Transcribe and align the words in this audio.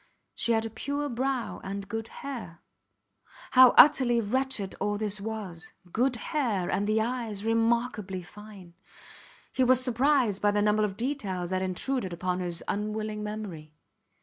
She 0.33 0.53
had 0.53 0.65
a 0.65 0.71
pure 0.71 1.09
brow 1.09 1.61
and 1.63 1.87
good 1.87 2.07
hair. 2.07 2.61
How 3.51 3.69
utterly 3.77 4.19
wretched 4.19 4.73
all 4.79 4.97
this 4.97 5.21
was. 5.21 5.73
Good 5.91 6.15
hair 6.15 6.71
and 6.71 6.87
fine 6.87 6.99
eyes 6.99 7.45
remarkably 7.45 8.23
fine. 8.23 8.73
He 9.53 9.63
was 9.63 9.79
surprised 9.83 10.41
by 10.41 10.49
the 10.49 10.61
number 10.63 10.83
of 10.83 10.97
details 10.97 11.51
that 11.51 11.61
intruded 11.61 12.13
upon 12.13 12.39
his 12.39 12.63
unwilling 12.67 13.21
memory. 13.21 13.73